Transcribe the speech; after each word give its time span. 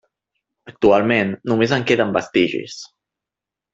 Actualment 0.71 1.35
només 1.51 1.75
en 1.77 1.85
queden 1.91 2.17
vestigis. 2.17 2.79